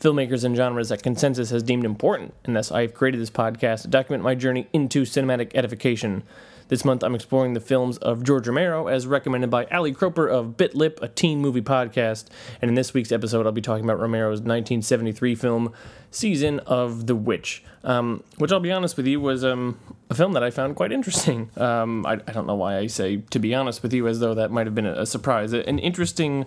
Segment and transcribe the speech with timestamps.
[0.00, 3.82] filmmakers, and genres that consensus has deemed important, and thus I have created this podcast
[3.82, 6.22] to document my journey into cinematic edification.
[6.68, 10.56] This month, I'm exploring the films of George Romero as recommended by Ali Croper of
[10.56, 12.26] Bit Lip, a teen movie podcast.
[12.60, 15.72] And in this week's episode, I'll be talking about Romero's 1973 film,
[16.10, 19.78] Season of the Witch, um, which I'll be honest with you was um,
[20.10, 21.50] a film that I found quite interesting.
[21.56, 24.34] Um, I, I, don't know why I say to be honest with you as though
[24.34, 25.52] that might have been a, a surprise.
[25.52, 26.46] An interesting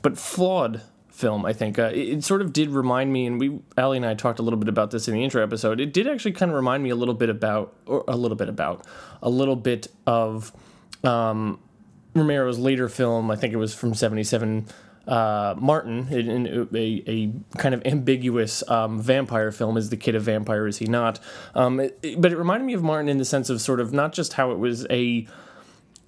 [0.00, 1.44] but flawed film.
[1.44, 4.14] I think uh, it, it, sort of did remind me, and we Ali and I
[4.14, 5.80] talked a little bit about this in the intro episode.
[5.80, 8.48] It did actually kind of remind me a little bit about, or a little bit
[8.48, 8.86] about,
[9.22, 10.52] a little bit of
[11.04, 11.58] um,
[12.14, 13.30] Romero's later film.
[13.30, 14.66] I think it was from '77.
[15.06, 19.76] Uh, Martin, in, in a, a, kind of ambiguous um, vampire film.
[19.76, 20.66] Is the kid a vampire?
[20.66, 21.18] Is he not?
[21.54, 23.92] Um, it, it, but it reminded me of Martin in the sense of sort of
[23.92, 25.26] not just how it was a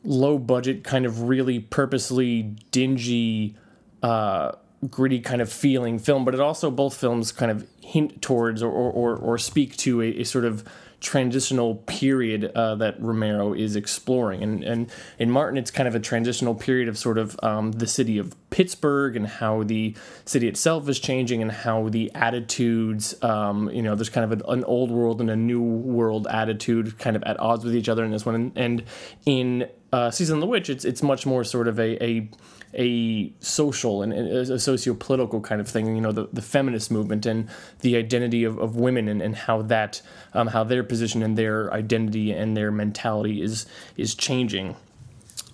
[0.05, 3.57] low budget, kind of really purposely dingy.
[4.03, 4.53] Uh,
[4.89, 8.71] gritty kind of feeling film, but it also both films kind of hint towards or
[8.71, 10.65] or, or speak to a, a sort of
[11.03, 14.43] transitional period uh, that Romero is exploring.
[14.43, 17.87] And, and in Martin, it's kind of a transitional period of sort of um, the
[17.87, 23.69] city of Pittsburgh and how the city itself is changing and how the attitudes, um,
[23.71, 27.17] you know, there's kind of an, an, old world and a new world attitude kind
[27.17, 28.37] of at odds with each other in this one.
[28.37, 28.85] And, and
[29.27, 32.31] in uh, Season of the Witch, it's, it's much more sort of a, a
[32.75, 35.95] a social and a socio-political kind of thing.
[35.95, 37.49] You know, the, the feminist movement and
[37.81, 40.03] the identity of, of women and, and how that
[40.35, 44.77] um, how their position and their identity and their mentality is is changing.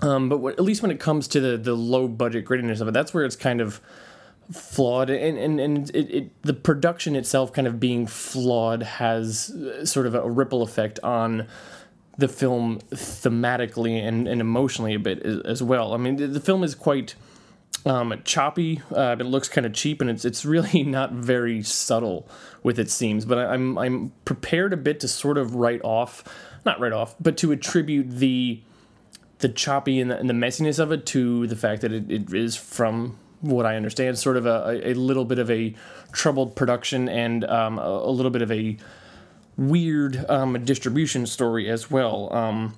[0.01, 2.89] Um, but what, at least when it comes to the the low budget grittiness of
[2.89, 3.81] it, that's where it's kind of
[4.53, 9.53] flawed and and, and it, it, the production itself kind of being flawed has
[9.85, 11.47] sort of a ripple effect on
[12.19, 15.95] the film thematically and, and emotionally a bit as well.
[15.95, 17.15] I mean, the film is quite
[17.87, 18.83] um, choppy.
[18.95, 22.29] Uh, it looks kind of cheap, and it's it's really not very subtle
[22.63, 23.25] with its themes.
[23.25, 26.25] But I, am I'm prepared a bit to sort of write off,
[26.67, 28.61] not write off, but to attribute the
[29.39, 32.35] the choppy and the, and the messiness of it to the fact that it, it
[32.35, 35.73] is from what I understand, sort of a, a little bit of a
[36.11, 38.77] troubled production and um, a, a little bit of a
[39.59, 42.33] weird um, distribution story as well.
[42.33, 42.75] Um,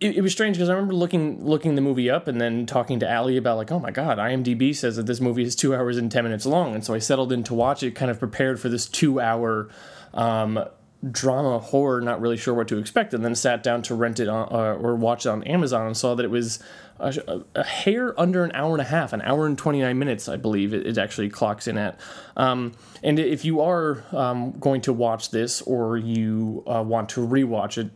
[0.00, 3.00] it, it, was strange because I remember looking looking the movie up and then talking
[3.00, 5.96] to Ali about like, oh my god, IMDb says that this movie is two hours
[5.96, 8.60] and ten minutes long, and so I settled in to watch it, kind of prepared
[8.60, 9.70] for this two hour.
[10.12, 10.62] Um,
[11.10, 14.28] drama horror, not really sure what to expect, and then sat down to rent it
[14.28, 16.62] on, uh, or watch it on Amazon and saw that it was
[17.00, 20.36] a, a, hair under an hour and a half, an hour and 29 minutes, I
[20.36, 21.98] believe it, it actually clocks in at.
[22.36, 22.72] Um,
[23.02, 27.78] and if you are um, going to watch this or you uh, want to rewatch
[27.78, 27.90] it,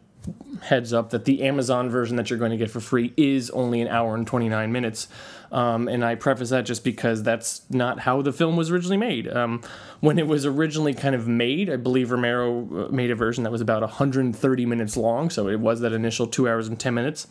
[0.63, 3.81] heads up that the Amazon version that you're going to get for free is only
[3.81, 5.09] an hour and 29 minutes.
[5.51, 9.29] Um, and I preface that just because that's not how the film was originally made.
[9.29, 9.63] Um,
[10.01, 13.51] when it was originally kind of made, I believe Romero uh, made a version that
[13.51, 17.27] was about 130 minutes long, so it was that initial two hours and 10 minutes.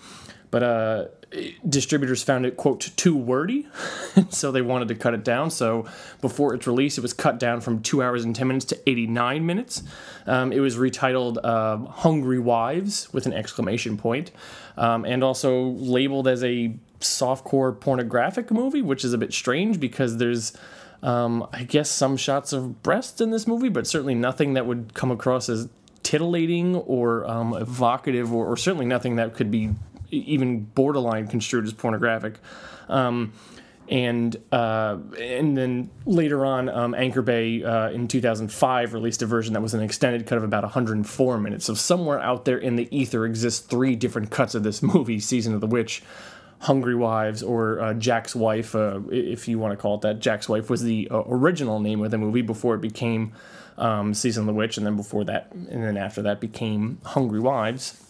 [0.50, 1.06] But uh,
[1.68, 3.68] distributors found it quote too wordy
[4.30, 5.50] so they wanted to cut it down.
[5.50, 5.86] So
[6.22, 9.46] before its release it was cut down from two hours and 10 minutes to 89
[9.46, 9.84] minutes.
[10.26, 14.32] Um, it was retitled uh, hungry wives with an exclamation point.
[14.78, 20.18] Um, and also labeled as a softcore pornographic movie which is a bit strange because
[20.18, 20.58] there's
[21.04, 24.96] um, i guess some shots of breasts in this movie but certainly nothing that would
[24.96, 25.70] come across as
[26.02, 29.70] titillating or um, evocative or, or, certainly nothing that could be
[30.12, 32.40] even borderline construed as pornographic.
[32.90, 33.34] Um,
[33.90, 39.54] and uh, and then later on, um, Anchor Bay uh, in 2005 released a version
[39.54, 41.66] that was an extended cut of about 104 minutes.
[41.66, 45.54] So somewhere out there in the ether exists three different cuts of this movie, Season
[45.54, 46.04] of the Witch.
[46.60, 50.20] Hungry Wives or uh, Jack's Wife, uh, if you want to call it that.
[50.20, 53.34] Jack's Wife was the uh, original name of the movie before it became
[53.78, 57.40] um, Season of the Witch, and then before that, and then after that became Hungry
[57.40, 58.04] Wives.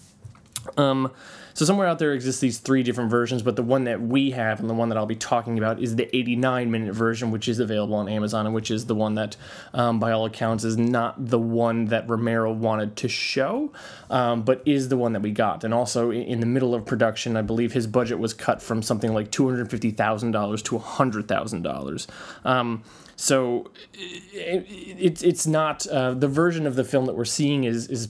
[0.77, 1.11] Um,
[1.57, 4.59] so somewhere out there exists these three different versions, but the one that we have
[4.59, 7.57] and the one that I'll be talking about is the 89 minute version, which is
[7.57, 9.35] available on Amazon and which is the one that,
[9.73, 13.73] um, by all accounts, is not the one that Romero wanted to show,
[14.11, 15.63] um, but is the one that we got.
[15.63, 19.11] And also in the middle of production, I believe his budget was cut from something
[19.11, 22.07] like $250,000 to $100,000.
[22.45, 22.83] Um,
[23.15, 27.87] so it, it, it's not uh, the version of the film that we're seeing is
[27.87, 28.09] is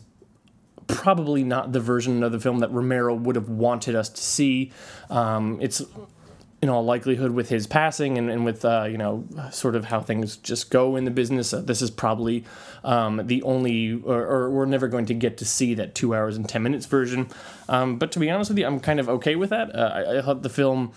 [0.87, 4.71] probably not the version of the film that Romero would have wanted us to see.
[5.09, 5.83] Um, it's
[6.61, 10.01] in all likelihood with his passing and, and with uh, you know sort of how
[10.01, 12.43] things just go in the business uh, this is probably
[12.83, 16.35] um, the only or, or, we're never going to get to see that two hours
[16.35, 17.27] and 10 minutes version
[17.69, 20.17] um, but to be honest with you i'm kind of okay with that uh, I,
[20.17, 20.91] I, thought the film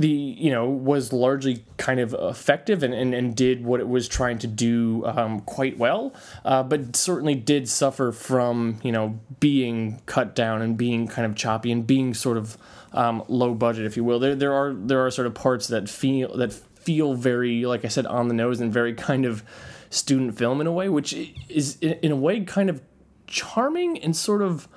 [0.00, 4.08] the you know was largely kind of effective and, and, and did what it was
[4.08, 6.14] trying to do um, quite well
[6.44, 11.34] uh, but certainly did suffer from you know being cut down and being kind of
[11.34, 12.56] choppy and being sort of
[12.92, 14.18] um, low budget, if you will.
[14.18, 17.88] There there are there are sort of parts that feel that feel very, like I
[17.88, 19.44] said, on the nose and very kind of
[19.90, 21.14] student film in a way, which
[21.48, 22.80] is in a way kind of
[23.26, 24.68] charming and sort of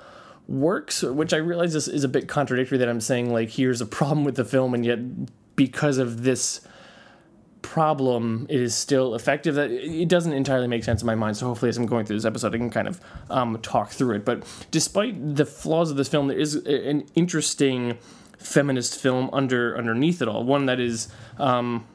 [0.47, 1.03] works.
[1.03, 4.23] Which I realize is, is a bit contradictory that I'm saying like here's a problem
[4.23, 4.99] with the film, and yet
[5.55, 6.61] because of this
[7.63, 9.55] problem it is still effective.
[9.55, 12.17] That it doesn't entirely make sense in my mind so hopefully as i'm going through
[12.17, 13.01] this episode i can kind of
[13.31, 14.25] um, talk through it.
[14.25, 17.97] But despite the flaws of this film there is an interesting
[18.37, 20.43] feminist film under underneath it all.
[20.43, 21.07] One that is
[21.39, 21.87] um,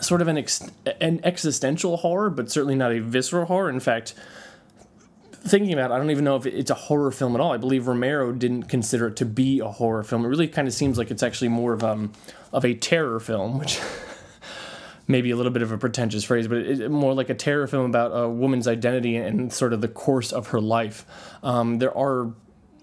[0.00, 0.68] sort of an ex-
[1.00, 3.70] an existential horror but certainly not a visceral horror.
[3.70, 4.14] In fact
[5.42, 7.52] thinking about it, I don't even know if it's a horror film at all.
[7.52, 10.24] I believe Romero didn't consider it to be a horror film.
[10.24, 12.12] It really kind of seems like it's actually more of um
[12.52, 13.80] of a terror film, which
[15.06, 17.86] maybe a little bit of a pretentious phrase, but it's more like a terror film
[17.86, 21.04] about a woman's identity and sort of the course of her life.
[21.42, 22.32] Um, there are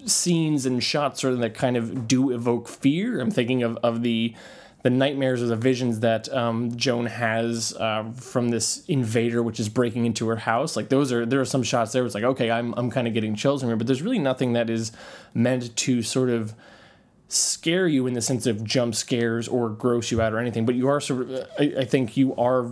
[0.06, 3.20] scenes and shots sort of that kind of do evoke fear.
[3.20, 4.34] I'm thinking of, of the
[4.82, 9.68] the nightmares or the visions that um, Joan has uh, from this invader, which is
[9.68, 10.76] breaking into her house.
[10.76, 12.04] Like those are there are some shots there.
[12.04, 14.52] It's like okay, I'm I'm kind of getting chills from here, but there's really nothing
[14.52, 14.92] that is
[15.34, 16.54] meant to sort of
[17.28, 20.74] scare you in the sense of jump scares or gross you out or anything, but
[20.74, 22.66] you are sort of, I, I think you are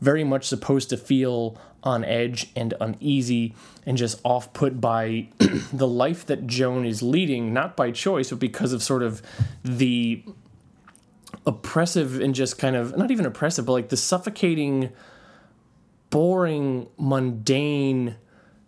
[0.00, 3.54] very much supposed to feel on edge and uneasy
[3.86, 5.28] and just off put by
[5.72, 9.22] the life that Joan is leading, not by choice, but because of sort of
[9.64, 10.22] the
[11.46, 14.90] oppressive and just kind of not even oppressive, but like the suffocating,
[16.10, 18.16] boring, mundane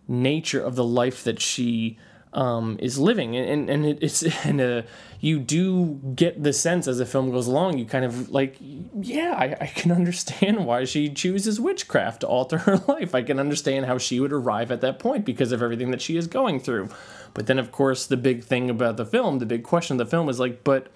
[0.07, 1.97] nature of the life that she
[2.33, 4.81] um, is living, and and it's and uh,
[5.19, 8.57] you do get the sense as the film goes along, you kind of like,
[9.01, 13.15] yeah, I, I can understand why she chooses witchcraft to alter her life.
[13.15, 16.17] I can understand how she would arrive at that point because of everything that she
[16.17, 16.89] is going through.
[17.33, 20.09] But then, of course, the big thing about the film, the big question of the
[20.09, 20.87] film is like, but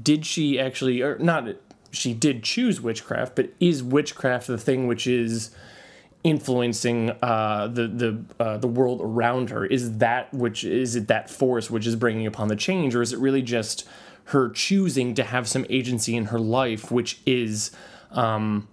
[0.00, 1.48] did she actually, or not?
[1.90, 5.50] She did choose witchcraft, but is witchcraft the thing which is
[6.24, 9.64] influencing uh, the the uh, the world around her?
[9.66, 13.12] Is that which is it that force which is bringing upon the change, or is
[13.12, 13.86] it really just
[14.26, 17.72] her choosing to have some agency in her life, which is
[18.12, 18.68] um,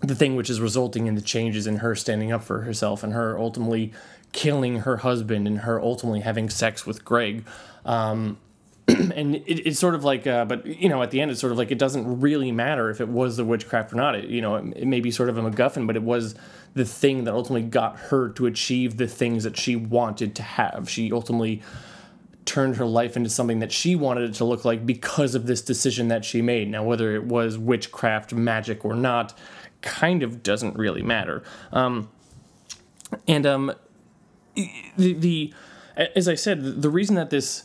[0.00, 3.12] the thing which is resulting in the changes in her standing up for herself and
[3.12, 3.92] her ultimately
[4.32, 7.44] killing her husband and her ultimately having sex with Greg?
[7.84, 8.38] Um,
[8.88, 11.52] and it, it's sort of like, uh, but you know, at the end, it's sort
[11.52, 14.14] of like it doesn't really matter if it was the witchcraft or not.
[14.14, 16.34] It, you know, it, it may be sort of a MacGuffin, but it was
[16.74, 20.90] the thing that ultimately got her to achieve the things that she wanted to have.
[20.90, 21.62] She ultimately
[22.44, 25.62] turned her life into something that she wanted it to look like because of this
[25.62, 26.68] decision that she made.
[26.68, 29.32] Now, whether it was witchcraft, magic, or not,
[29.80, 31.42] kind of doesn't really matter.
[31.72, 32.10] Um,
[33.26, 33.72] and um,
[34.54, 35.54] the, the
[35.96, 37.64] as I said, the reason that this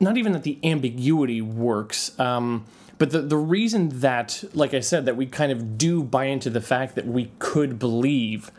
[0.00, 2.64] not even that the ambiguity works, um,
[2.98, 6.50] but the, the reason that, like I said, that we kind of do buy into
[6.50, 8.50] the fact that we could believe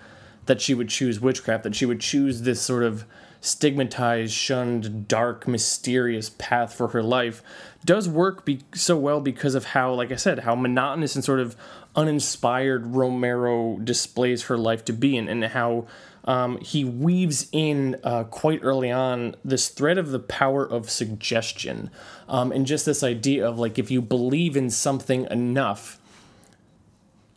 [0.45, 3.05] that she would choose witchcraft, that she would choose this sort of
[3.41, 7.41] stigmatized, shunned, dark, mysterious path for her life,
[7.85, 11.39] does work be- so well because of how, like I said, how monotonous and sort
[11.39, 11.55] of
[11.95, 15.87] uninspired Romero displays her life to be, and, and how
[16.29, 21.89] um, he weaves in uh, quite early on this thread of the power of suggestion
[22.27, 25.99] um, and just this idea of like if you believe in something enough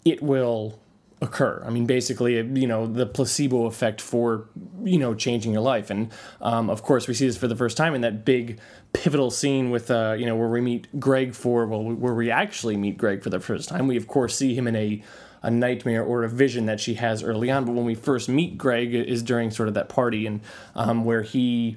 [0.05, 0.79] it will
[1.23, 1.63] occur.
[1.65, 4.49] I mean basically you know the placebo effect for
[4.85, 5.89] you know changing your life.
[5.89, 8.61] And um, of course we see this for the first time in that big
[8.93, 12.77] pivotal scene with uh, you know where we meet greg for well where we actually
[12.77, 13.87] meet greg for the first time.
[13.87, 15.03] We of course see him in a
[15.43, 17.65] a nightmare or a vision that she has early on.
[17.65, 20.41] But when we first meet Greg is during sort of that party and
[20.75, 21.77] um, where he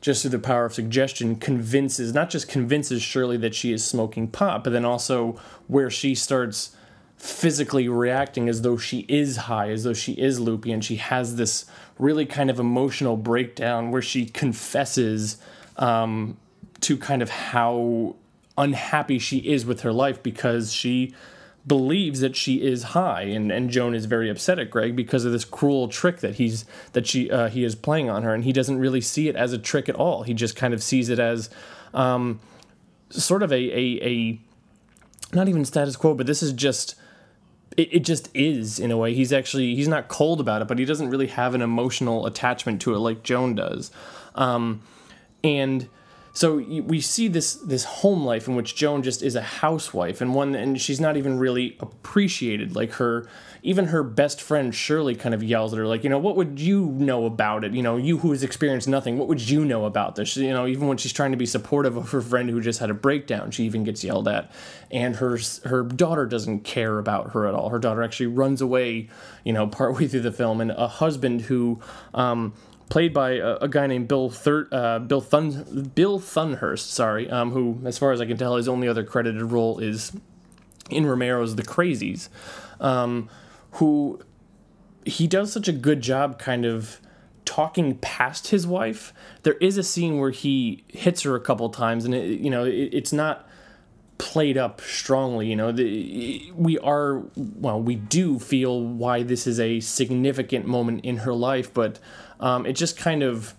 [0.00, 4.28] just through the power of suggestion convinces not just convinces Shirley that she is smoking
[4.28, 6.76] pot, but then also where she starts
[7.16, 11.36] physically reacting as though she is high, as though she is loopy, and she has
[11.36, 11.64] this
[11.98, 15.38] really kind of emotional breakdown where she confesses
[15.78, 16.36] um,
[16.80, 18.14] to kind of how
[18.58, 21.14] unhappy she is with her life because she
[21.66, 25.32] believes that she is high and, and Joan is very upset at Greg because of
[25.32, 28.52] this cruel trick that he's that she uh, he is playing on her and he
[28.52, 30.22] doesn't really see it as a trick at all.
[30.22, 31.50] He just kind of sees it as
[31.92, 32.40] um,
[33.10, 34.40] sort of a, a a
[35.34, 36.94] not even status quo, but this is just
[37.76, 39.12] it, it just is in a way.
[39.14, 42.80] He's actually he's not cold about it, but he doesn't really have an emotional attachment
[42.82, 43.90] to it like Joan does.
[44.34, 44.82] Um,
[45.42, 45.88] and
[46.36, 50.34] so we see this this home life in which Joan just is a housewife and
[50.34, 53.26] one and she's not even really appreciated like her
[53.62, 56.60] even her best friend Shirley kind of yells at her like you know what would
[56.60, 57.72] you know about it?
[57.72, 60.36] You know you who has experienced nothing what would you know about this?
[60.36, 62.90] You know even when she's trying to be supportive of her friend who just had
[62.90, 64.52] a breakdown she even gets yelled at.
[64.90, 67.70] And her her daughter doesn't care about her at all.
[67.70, 69.08] Her daughter actually runs away
[69.42, 70.60] you know partway through the film.
[70.60, 71.80] And a husband who
[72.12, 72.52] um,
[72.88, 74.32] played by a, a, guy named Bill
[74.72, 78.68] uh, Bill Thun Bill Thunhurst, sorry, um, who, as far as I can tell, his
[78.68, 80.12] only other credited role is
[80.90, 82.28] in Romero's The Crazies,
[82.80, 83.28] um,
[83.72, 84.20] who
[85.04, 87.00] he does such a good job, kind of
[87.44, 89.12] talking past his wife.
[89.42, 92.64] There is a scene where he hits her a couple times, and it, you know
[92.64, 93.48] it, it's not
[94.18, 95.48] played up strongly.
[95.48, 101.04] You know, the, we are well, we do feel why this is a significant moment
[101.04, 101.98] in her life, but
[102.40, 103.54] um, it just kind of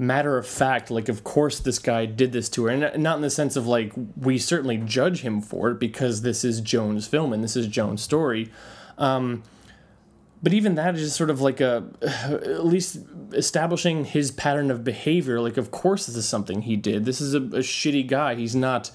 [0.00, 2.70] matter of fact, like, of course, this guy did this to her.
[2.70, 6.42] And not in the sense of like, we certainly judge him for it because this
[6.42, 8.50] is Joan's film and this is Joan's story.
[8.96, 9.42] Um,
[10.42, 12.98] but even that is just sort of like a, at least
[13.32, 15.38] establishing his pattern of behavior.
[15.38, 17.04] Like, of course, this is something he did.
[17.04, 18.34] This is a, a shitty guy.
[18.36, 18.90] He's not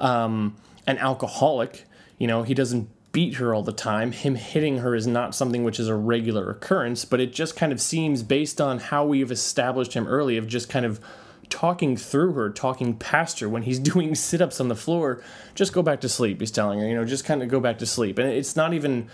[0.00, 0.56] um,
[0.88, 1.84] an alcoholic.
[2.18, 4.12] You know, he doesn't beat her all the time.
[4.12, 7.72] Him hitting her is not something which is a regular occurrence, but it just kind
[7.72, 11.00] of seems based on how we've established him early of just kind of
[11.48, 15.22] talking through her, talking past her when he's doing sit ups on the floor.
[15.54, 17.78] Just go back to sleep, he's telling her, you know, just kind of go back
[17.78, 18.18] to sleep.
[18.18, 19.08] And it's not even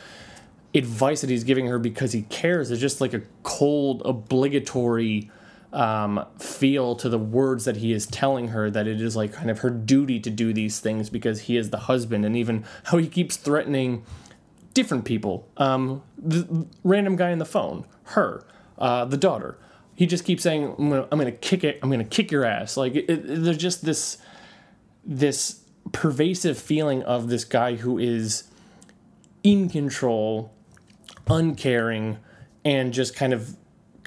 [0.74, 5.30] advice that he's giving her because he cares, it's just like a cold, obligatory
[5.74, 9.50] um, feel to the words that he is telling her that it is like kind
[9.50, 12.98] of her duty to do these things because he is the husband, and even how
[12.98, 14.04] he keeps threatening
[14.72, 15.48] different people.
[15.56, 18.44] Um, the random guy on the phone, her,
[18.78, 19.58] uh, the daughter.
[19.96, 21.78] He just keeps saying, "I'm gonna, I'm gonna kick it.
[21.82, 24.18] I'm gonna kick your ass." Like it, it, there's just this,
[25.04, 25.60] this
[25.92, 28.44] pervasive feeling of this guy who is
[29.42, 30.52] in control,
[31.28, 32.18] uncaring,
[32.64, 33.56] and just kind of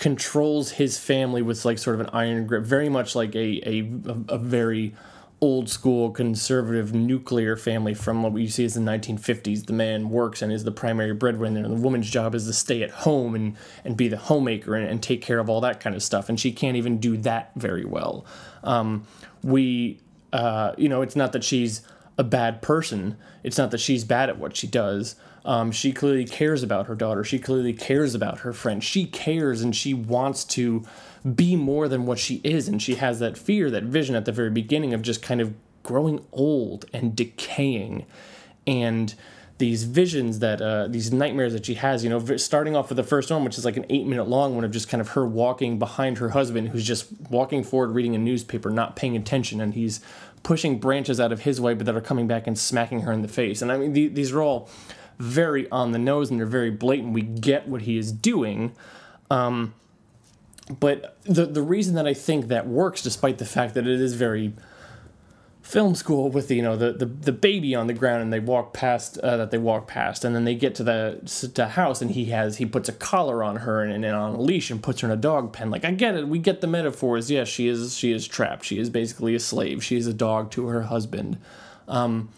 [0.07, 3.79] controls his family with like sort of an iron grip, very much like a a,
[4.29, 4.95] a very
[5.41, 9.65] old school conservative nuclear family from what you see as the 1950s.
[9.65, 12.83] The man works and is the primary breadwinner, and the woman's job is to stay
[12.83, 15.93] at home and, and be the homemaker and, and take care of all that kind
[15.93, 16.29] of stuff.
[16.29, 18.25] And she can't even do that very well.
[18.63, 19.05] Um,
[19.43, 19.99] we,
[20.31, 21.81] uh, you know, it's not that she's
[22.17, 25.17] a bad person, it's not that she's bad at what she does.
[25.47, 27.23] Um, she clearly cares about her daughter.
[27.23, 28.83] She clearly cares about her friend.
[28.83, 30.85] She cares and she wants to
[31.35, 32.67] be more than what she is.
[32.67, 35.53] And she has that fear, that vision at the very beginning of just kind of
[35.83, 38.05] growing old and decaying.
[38.67, 39.15] And
[39.57, 43.03] these visions that uh, these nightmares that she has you know starting off with the
[43.03, 45.25] first one which is like an eight minute long one of just kind of her
[45.25, 49.73] walking behind her husband who's just walking forward reading a newspaper not paying attention and
[49.73, 49.99] he's
[50.43, 53.23] pushing branches out of his way but that are coming back and smacking her in
[53.23, 54.69] the face and i mean these are all
[55.19, 57.13] very on the nose and they're very blatant.
[57.13, 58.73] We get what he is doing.
[59.29, 59.73] Um,
[60.79, 64.13] but the the reason that I think that works, despite the fact that it is
[64.13, 64.53] very
[65.67, 68.39] film school with the, you know the, the the baby on the ground and they
[68.39, 72.01] walk past uh, that they walk past and then they get to the to house
[72.01, 74.81] and he has he puts a collar on her and, and on a leash and
[74.81, 75.69] puts her in a dog pen.
[75.69, 76.27] Like I get it.
[76.27, 77.29] We get the metaphors.
[77.29, 78.65] Yes she is she is trapped.
[78.65, 79.83] She is basically a slave.
[79.83, 81.37] She is a dog to her husband.
[81.87, 82.29] Um,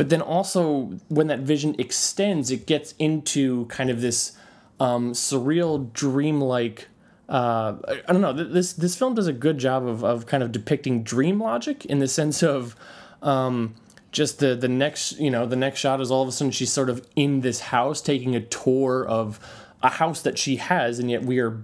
[0.00, 4.32] but then also, when that vision extends, it gets into kind of this
[4.80, 6.88] um, surreal, dreamlike.
[7.28, 8.32] Uh, I don't know.
[8.32, 11.98] This this film does a good job of, of kind of depicting dream logic in
[11.98, 12.74] the sense of
[13.20, 13.74] um,
[14.10, 16.72] just the the next you know the next shot is all of a sudden she's
[16.72, 19.38] sort of in this house taking a tour of
[19.82, 21.62] a house that she has, and yet we are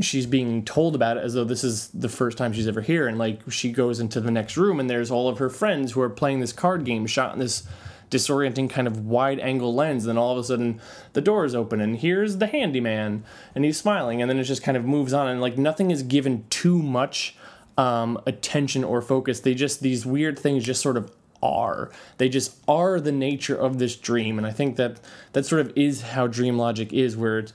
[0.00, 3.06] she's being told about it as though this is the first time she's ever here.
[3.06, 6.00] And like she goes into the next room and there's all of her friends who
[6.00, 7.64] are playing this card game shot in this
[8.10, 10.04] disorienting kind of wide angle lens.
[10.04, 10.80] And then all of a sudden
[11.12, 13.24] the door is open and here's the handyman
[13.54, 14.20] and he's smiling.
[14.20, 17.36] And then it just kind of moves on and like nothing is given too much
[17.78, 19.40] um, attention or focus.
[19.40, 21.90] They just these weird things just sort of are.
[22.18, 24.38] They just are the nature of this dream.
[24.38, 24.98] And i think that
[25.34, 27.52] that sort of is how dream logic is where it's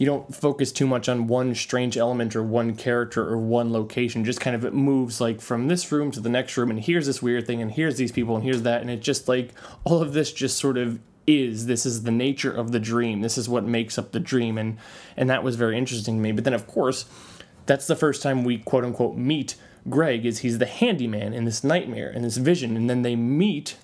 [0.00, 4.24] you don't focus too much on one strange element or one character or one location.
[4.24, 7.04] Just kind of it moves like from this room to the next room, and here's
[7.04, 9.52] this weird thing, and here's these people, and here's that, and it just like
[9.84, 11.66] all of this just sort of is.
[11.66, 13.20] This is the nature of the dream.
[13.20, 14.78] This is what makes up the dream, and
[15.18, 16.32] and that was very interesting to me.
[16.32, 17.04] But then, of course,
[17.66, 19.54] that's the first time we quote unquote meet
[19.90, 20.24] Greg.
[20.24, 23.76] Is he's the handyman in this nightmare in this vision, and then they meet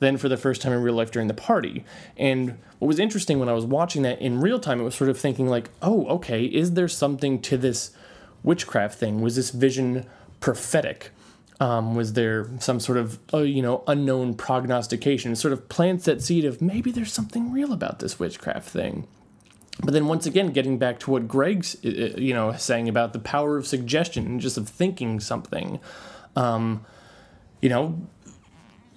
[0.00, 1.84] then for the first time in real life during the party.
[2.16, 5.10] And what was interesting when I was watching that in real time, it was sort
[5.10, 7.92] of thinking like, oh, okay, is there something to this
[8.42, 9.20] witchcraft thing?
[9.20, 10.06] Was this vision
[10.40, 11.10] prophetic?
[11.60, 15.32] Um, was there some sort of uh, you know unknown prognostication?
[15.32, 19.06] It sort of plants that seed of maybe there's something real about this witchcraft thing.
[19.82, 23.12] But then once again, getting back to what Greg's uh, uh, you know saying about
[23.12, 25.80] the power of suggestion and just of thinking something.
[26.36, 26.84] Um,
[27.60, 28.06] you know,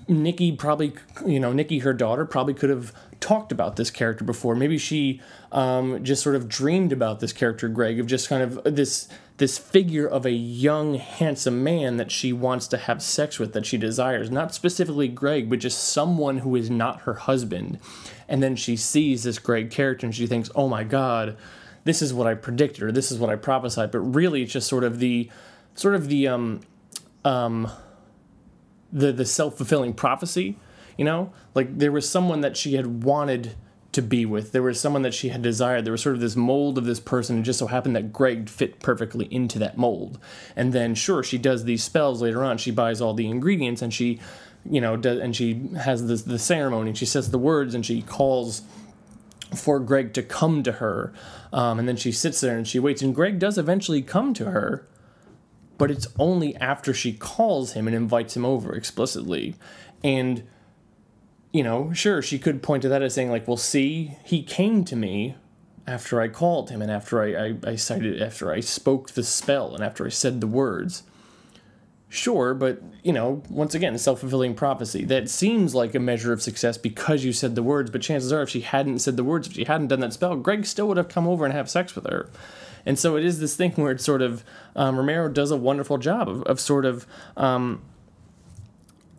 [0.07, 0.93] Nikki probably,
[1.25, 4.55] you know, Nikki, her daughter, probably could have talked about this character before.
[4.55, 5.21] Maybe she
[5.51, 9.59] um, just sort of dreamed about this character, Greg, of just kind of this this
[9.59, 13.77] figure of a young, handsome man that she wants to have sex with, that she
[13.77, 14.31] desires.
[14.31, 17.79] Not specifically Greg, but just someone who is not her husband.
[18.27, 21.37] And then she sees this Greg character and she thinks, oh my God,
[21.83, 23.91] this is what I predicted or this is what I prophesied.
[23.91, 25.29] But really, it's just sort of the
[25.75, 26.61] sort of the um
[27.23, 27.71] um
[28.91, 30.57] the the self fulfilling prophecy.
[30.97, 33.55] You know, like there was someone that she had wanted
[33.97, 34.51] to be with.
[34.51, 35.85] There was someone that she had desired.
[35.85, 37.39] There was sort of this mold of this person.
[37.39, 40.19] It just so happened that Greg fit perfectly into that mold.
[40.55, 42.57] And then, sure, she does these spells later on.
[42.59, 44.19] She buys all the ingredients and she,
[44.69, 46.89] you know, does, and she has this the ceremony.
[46.91, 48.61] And she says the words and she calls
[49.55, 51.13] for Greg to come to her.
[51.51, 53.01] Um, and then she sits there and she waits.
[53.01, 54.85] And Greg does eventually come to her
[55.77, 59.55] but it's only after she calls him and invites him over explicitly.
[60.03, 60.43] And,
[61.51, 64.83] you know, sure, she could point to that as saying, like, well, see, he came
[64.85, 65.35] to me
[65.85, 69.73] after I called him and after I, I, I cited, after I spoke the spell
[69.73, 71.03] and after I said the words.
[72.09, 75.03] Sure, but, you know, once again, self fulfilling prophecy.
[75.03, 78.41] That seems like a measure of success because you said the words, but chances are,
[78.41, 80.95] if she hadn't said the words, if she hadn't done that spell, Greg still would
[80.95, 82.29] have come over and have sex with her.
[82.87, 84.43] And so it is this thing where it's sort of
[84.75, 87.05] um, Romero does a wonderful job of, of sort of.
[87.35, 87.83] Um,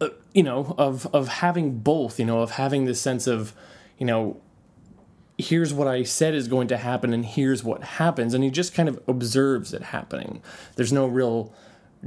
[0.00, 3.52] uh, you know, of of having both, you know, of having this sense of,
[3.98, 4.40] you know,
[5.38, 8.34] here's what I said is going to happen and here's what happens.
[8.34, 10.42] And he just kind of observes it happening.
[10.74, 11.52] There's no real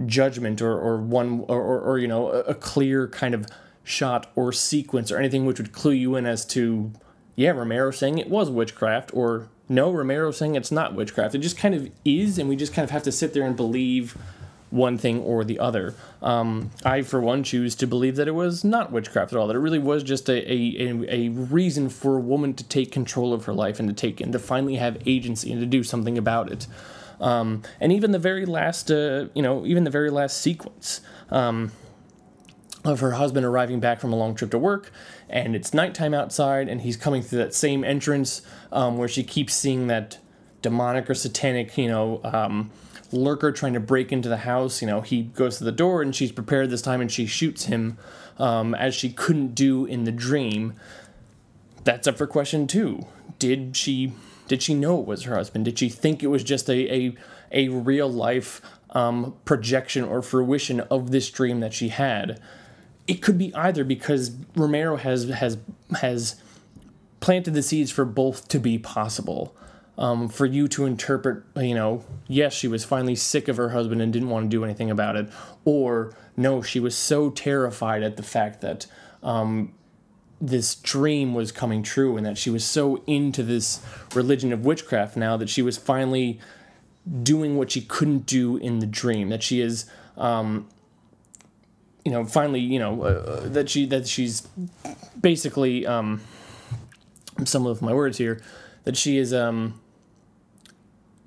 [0.06, 3.48] judgment or, or one or, or, or you know, a, a, clear kind of
[3.84, 6.92] shot or sequence or anything which would clue you in as to,
[7.36, 11.34] yeah, Romero saying it was witchcraft or no, Romero saying it's not witchcraft.
[11.34, 13.56] It just kind of is, and we just kind of have to sit there and
[13.56, 14.18] believe
[14.70, 15.96] one thing or the other.
[16.22, 19.48] Um, I, for one, choose to believe that it was not witchcraft at all.
[19.48, 23.34] That it really was just a, a, a reason for a woman to take control
[23.34, 26.18] of her life and to take and to finally have agency and to do something
[26.18, 26.68] about it.
[27.22, 31.00] Um, and even the very last, uh, you know, even the very last sequence.
[31.30, 31.72] Um,
[32.84, 34.92] of her husband arriving back from a long trip to work,
[35.32, 38.42] and it's nighttime outside, and he's coming through that same entrance
[38.72, 40.20] um, where she keeps seeing that
[40.62, 42.70] demonic or satanic, you know, um,
[43.12, 44.82] lurker trying to break into the house.
[44.82, 47.66] You know, he goes to the door, and she's prepared this time, and she shoots
[47.66, 47.98] him
[48.38, 50.74] um, as she couldn't do in the dream.
[51.84, 53.06] That's up for question two.
[53.40, 54.14] Did she
[54.48, 55.66] did she know it was her husband?
[55.66, 57.16] Did she think it was just a a,
[57.52, 62.40] a real life um, projection or fruition of this dream that she had?
[63.08, 65.58] It could be either because Romero has has
[66.00, 66.36] has
[67.20, 69.56] planted the seeds for both to be possible.
[69.98, 74.02] Um, for you to interpret, you know, yes, she was finally sick of her husband
[74.02, 75.30] and didn't want to do anything about it,
[75.64, 78.88] or no, she was so terrified at the fact that
[79.22, 79.74] um,
[80.40, 83.86] this dream was coming true and that she was so into this
[84.16, 86.40] religion of witchcraft now that she was finally
[87.22, 89.86] doing what she couldn't do in the dream, that she is.
[90.18, 90.68] Um,
[92.04, 94.48] you know, finally, you know, uh, that she that she's
[95.20, 96.22] basically um,
[97.46, 98.42] some of my words here,
[98.84, 99.80] that she is um,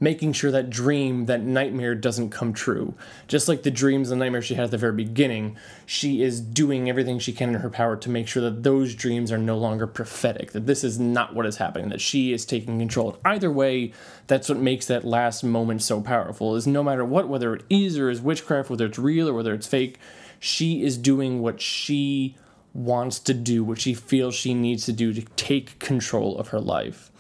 [0.00, 2.94] making sure that dream, that nightmare doesn't come true.
[3.28, 5.56] Just like the dreams and nightmares she had at the very beginning,
[5.86, 9.30] she is doing everything she can in her power to make sure that those dreams
[9.30, 12.78] are no longer prophetic, that this is not what is happening, that she is taking
[12.78, 13.18] control.
[13.24, 13.92] Either way,
[14.26, 17.98] that's what makes that last moment so powerful, is no matter what, whether it is
[17.98, 19.98] or is witchcraft, whether it's real or whether it's fake,
[20.44, 22.36] she is doing what she
[22.74, 26.60] wants to do, what she feels she needs to do to take control of her
[26.60, 27.10] life.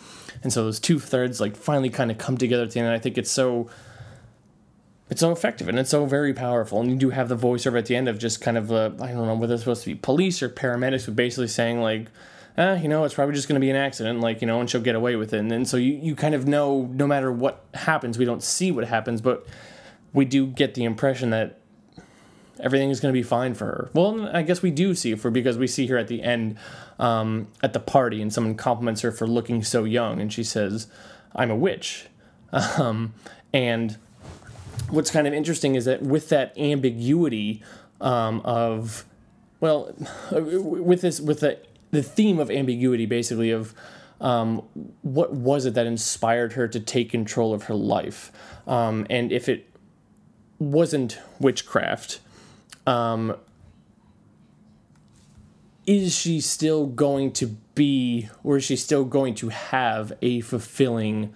[0.42, 2.88] And so those two thirds like finally kind of come together at the end.
[2.88, 3.70] And I think it's so
[5.08, 6.82] it's so effective and it's so very powerful.
[6.82, 9.12] And you do have the voiceover at the end of just kind of uh, I
[9.12, 12.08] don't know whether it's supposed to be police or paramedics, but basically saying like,
[12.58, 14.68] eh, you know, it's probably just going to be an accident, like you know, and
[14.68, 15.38] she'll get away with it.
[15.38, 18.70] And then so you you kind of know no matter what happens, we don't see
[18.70, 19.46] what happens, but
[20.12, 21.60] we do get the impression that
[22.60, 23.90] everything is going to be fine for her.
[23.94, 26.56] Well, I guess we do see for because we see her at the end
[26.98, 30.86] um, at the party, and someone compliments her for looking so young, and she says,
[31.34, 32.06] "I'm a witch,"
[32.52, 33.14] um,
[33.52, 33.96] and
[34.90, 37.62] what's kind of interesting is that with that ambiguity
[38.00, 39.04] um, of
[39.60, 39.94] well
[40.32, 41.58] with this with the
[41.90, 43.74] the theme of ambiguity basically of
[44.20, 44.62] um,
[45.02, 48.32] what was it that inspired her to take control of her life
[48.66, 49.68] um, and if it
[50.58, 52.20] wasn't witchcraft
[52.86, 53.36] um,
[55.86, 61.34] is she still going to be or is she still going to have a fulfilling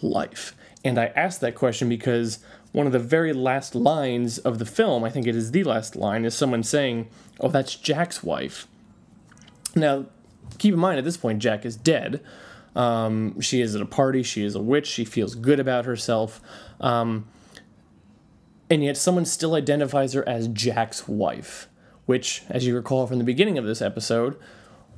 [0.00, 2.38] life and I asked that question because
[2.72, 5.96] one of the very last lines of the film, I think it is the last
[5.96, 7.08] line, is someone saying,
[7.40, 8.66] Oh, that's Jack's wife.
[9.74, 10.06] Now,
[10.58, 12.20] keep in mind at this point, Jack is dead.
[12.76, 14.22] Um, she is at a party.
[14.22, 14.86] She is a witch.
[14.86, 16.40] She feels good about herself.
[16.80, 17.26] Um,
[18.70, 21.68] and yet, someone still identifies her as Jack's wife,
[22.06, 24.36] which, as you recall from the beginning of this episode,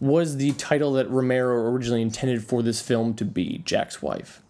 [0.00, 4.42] was the title that Romero originally intended for this film to be Jack's wife.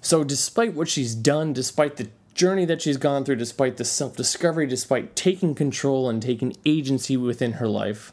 [0.00, 4.16] So, despite what she's done, despite the journey that she's gone through, despite the self
[4.16, 8.12] discovery, despite taking control and taking agency within her life,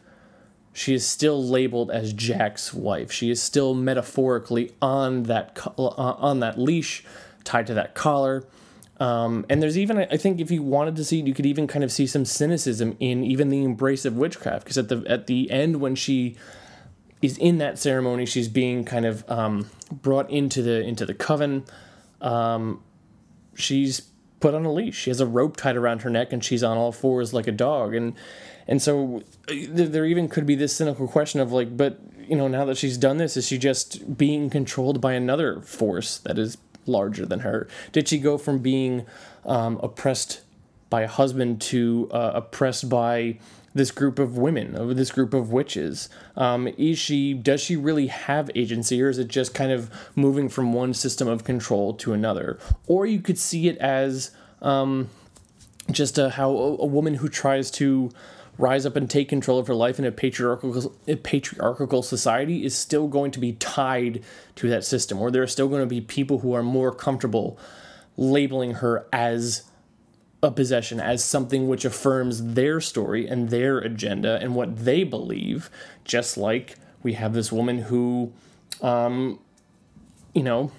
[0.73, 3.11] she is still labeled as Jack's wife.
[3.11, 7.03] She is still metaphorically on that uh, on that leash,
[7.43, 8.43] tied to that collar.
[8.99, 11.83] Um, and there's even, I think, if you wanted to see, you could even kind
[11.83, 15.51] of see some cynicism in even the embrace of witchcraft, because at the at the
[15.51, 16.37] end when she
[17.21, 18.25] is in that ceremony.
[18.25, 21.65] She's being kind of um, brought into the into the coven.
[22.21, 22.81] Um,
[23.55, 24.01] she's
[24.39, 24.97] put on a leash.
[24.97, 27.51] She has a rope tied around her neck, and she's on all fours like a
[27.51, 27.93] dog.
[27.93, 28.13] And
[28.67, 32.47] and so uh, there even could be this cynical question of like, but you know,
[32.47, 36.57] now that she's done this, is she just being controlled by another force that is
[36.85, 37.67] larger than her?
[37.91, 39.05] Did she go from being
[39.45, 40.41] um, oppressed
[40.89, 43.39] by a husband to uh, oppressed by
[43.73, 46.09] this group of women, of this group of witches?
[46.35, 50.49] Um, is she does she really have agency, or is it just kind of moving
[50.49, 52.57] from one system of control to another?
[52.87, 55.09] Or you could see it as um,
[55.91, 58.11] just a, how a, a woman who tries to
[58.57, 62.77] rise up and take control of her life in a patriarchal a patriarchal society is
[62.77, 64.23] still going to be tied
[64.55, 67.57] to that system, or there are still going to be people who are more comfortable
[68.17, 69.63] labeling her as
[70.41, 75.69] a possession as something which affirms their story and their agenda and what they believe,
[76.03, 78.31] just like we have this woman who,
[78.81, 79.39] um,
[80.33, 80.71] you know,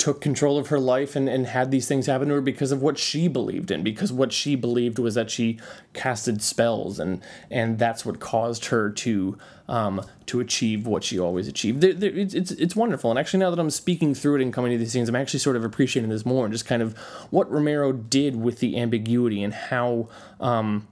[0.00, 2.80] took control of her life and, and had these things happen to her because of
[2.80, 5.58] what she believed in because what she believed was that she
[5.92, 9.36] casted spells and and that's what caused her to
[9.68, 11.84] um, to achieve what she always achieved.
[11.84, 13.10] It's, it's, it's wonderful.
[13.10, 15.40] And actually now that i'm speaking through it and coming to these things i'm actually
[15.40, 16.96] sort of appreciating this more and just kind of
[17.28, 20.08] what romero did with the ambiguity and how
[20.40, 20.88] um,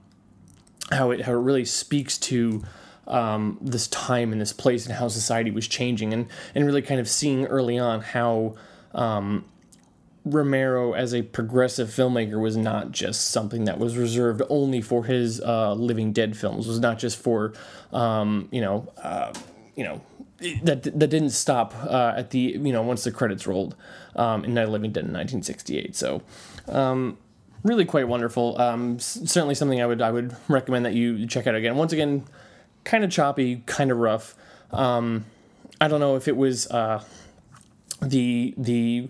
[0.91, 2.63] how it how it really speaks to
[3.07, 6.99] um, this time and this place and how society was changing and and really kind
[6.99, 8.55] of seeing early on how
[8.93, 9.45] um,
[10.25, 15.41] Romero as a progressive filmmaker was not just something that was reserved only for his
[15.41, 16.65] uh, Living Dead films.
[16.65, 17.53] It was not just for
[17.91, 19.33] um, you know uh,
[19.75, 20.01] you know
[20.63, 23.75] that that didn't stop uh, at the you know once the credits rolled
[24.15, 25.95] um, in Night of Living Dead in 1968.
[25.95, 26.21] So.
[26.67, 27.17] Um,
[27.63, 28.59] really quite wonderful.
[28.61, 31.75] Um, certainly something I would I would recommend that you check out again.
[31.75, 32.23] Once again,
[32.83, 34.35] kind of choppy, kind of rough.
[34.71, 35.25] Um,
[35.81, 37.03] I don't know if it was uh,
[38.01, 39.09] the the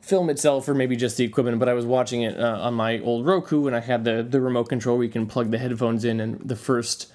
[0.00, 2.98] film itself or maybe just the equipment but i was watching it uh, on my
[3.00, 6.04] old roku and i had the the remote control where you can plug the headphones
[6.04, 7.12] in and the first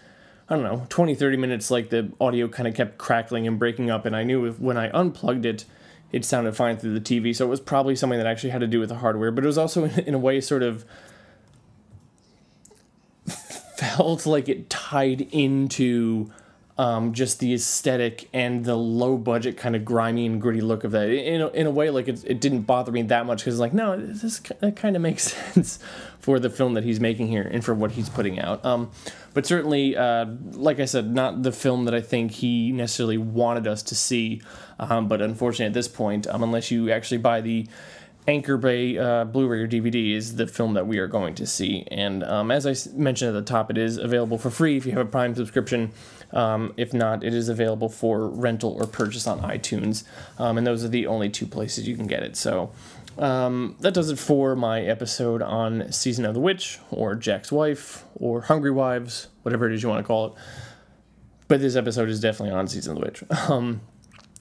[0.48, 3.90] i don't know 20 30 minutes like the audio kind of kept crackling and breaking
[3.90, 5.66] up and i knew if, when i unplugged it
[6.12, 8.68] it sounded fine through the tv so it was probably something that actually had to
[8.68, 10.86] do with the hardware but it was also in, in a way sort of
[13.26, 16.32] felt like it tied into
[16.78, 20.92] um, just the aesthetic and the low budget kind of grimy and gritty look of
[20.92, 21.08] that.
[21.10, 23.74] In a, in a way, like it, it didn't bother me that much because like
[23.74, 25.78] no, this kind of makes sense
[26.20, 28.66] for the film that he's making here and for what he's putting out.
[28.66, 28.92] Um,
[29.34, 33.68] but certainly, uh, like I said, not the film that I think he necessarily wanted
[33.68, 34.42] us to see.
[34.80, 37.68] Um, but unfortunately, at this point, um, unless you actually buy the
[38.28, 41.86] Anchor Bay uh, Blu-ray or DVD is the film that we are going to see.
[41.92, 44.94] And um, as I mentioned at the top, it is available for free if you
[44.94, 45.92] have a Prime subscription.
[46.32, 50.04] Um, if not, it is available for rental or purchase on iTunes.
[50.40, 52.36] Um, and those are the only two places you can get it.
[52.38, 52.72] So
[53.18, 58.06] um, that does it for my episode on Season of the Witch, or Jack's Wife,
[58.16, 60.34] or Hungry Wives, whatever it is you want to call it.
[61.48, 63.24] But this episode is definitely on Season of the Witch.
[63.50, 63.82] Um,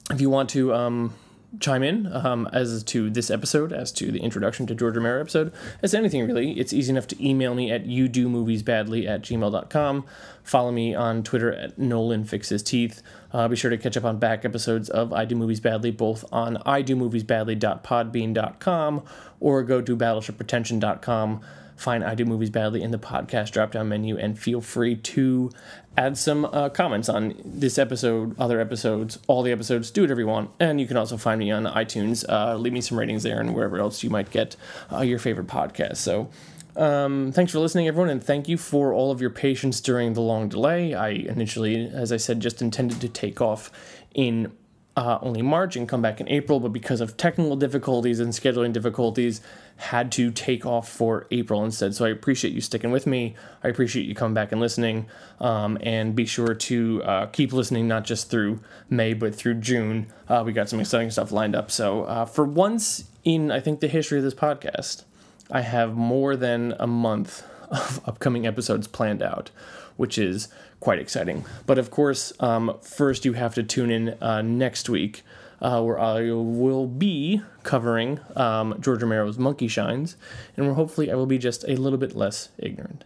[0.09, 1.13] if you want to um,
[1.59, 5.53] chime in um, as to this episode, as to the introduction to George Romero episode,
[5.81, 9.21] as anything really, it's easy enough to email me at you do movies badly at
[9.21, 10.05] gmail.com.
[10.43, 13.01] Follow me on Twitter at Nolan Fixes Teeth.
[13.31, 16.25] Uh, be sure to catch up on back episodes of I Do Movies Badly, both
[16.31, 19.03] on idomoviesbadly.podbean.com
[19.39, 21.41] or go to battleshippretension.com
[21.75, 25.51] find I Do Movies Badly in the podcast drop down menu and feel free to
[25.97, 29.91] add some uh, comments on this episode, other episodes, all the episodes.
[29.91, 30.51] Do whatever you want.
[30.59, 32.25] And you can also find me on iTunes.
[32.27, 34.55] Uh, leave me some ratings there and wherever else you might get
[34.91, 35.97] uh, your favorite podcast.
[35.97, 36.29] So,
[36.75, 40.21] um, thanks for listening, everyone, and thank you for all of your patience during the
[40.21, 40.95] long delay.
[40.95, 43.71] I initially, as I said, just intended to take off
[44.15, 44.51] in
[44.95, 48.73] uh, only March and come back in April, but because of technical difficulties and scheduling
[48.73, 49.41] difficulties,
[49.77, 51.95] had to take off for April instead.
[51.95, 53.35] So I appreciate you sticking with me.
[53.63, 55.07] I appreciate you coming back and listening.
[55.39, 58.59] Um, and be sure to uh, keep listening, not just through
[58.89, 60.07] May, but through June.
[60.29, 61.69] Uh, we got some exciting stuff lined up.
[61.71, 65.03] So uh, for once in, I think, the history of this podcast,
[65.51, 69.51] I have more than a month of upcoming episodes planned out,
[69.97, 70.47] which is
[70.79, 71.45] quite exciting.
[71.65, 75.23] But of course, um, first you have to tune in uh, next week.
[75.63, 80.17] Uh, where I will be covering um, George Romero's Monkey Shines,
[80.57, 83.05] and where hopefully I will be just a little bit less ignorant.